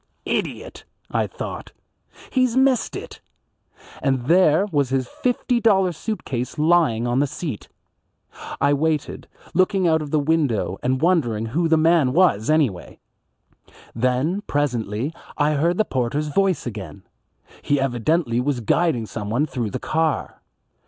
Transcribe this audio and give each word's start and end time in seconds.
"Idiot," 0.25 0.83
I 1.11 1.27
thought, 1.27 1.73
"he's 2.31 2.57
missed 2.57 2.95
it;" 2.95 3.21
and 4.01 4.25
there 4.25 4.65
was 4.71 4.89
his 4.89 5.07
fifty 5.07 5.59
dollar 5.59 5.91
suit 5.91 6.25
case 6.25 6.57
lying 6.57 7.05
on 7.05 7.19
the 7.19 7.27
seat. 7.27 7.69
I 8.59 8.73
waited, 8.73 9.27
looking 9.53 9.87
out 9.87 10.01
of 10.01 10.09
the 10.09 10.17
window 10.17 10.79
and 10.81 10.99
wondering 11.03 11.45
who 11.45 11.67
the 11.67 11.77
man 11.77 12.13
was, 12.13 12.49
anyway. 12.49 12.97
Then 13.93 14.41
presently 14.47 15.13
I 15.37 15.51
heard 15.53 15.77
the 15.77 15.85
porter's 15.85 16.29
voice 16.29 16.65
again. 16.65 17.03
He 17.61 17.79
evidently 17.79 18.39
was 18.39 18.59
guiding 18.61 19.05
someone 19.05 19.45
through 19.45 19.69
the 19.69 19.77
car. 19.79 20.41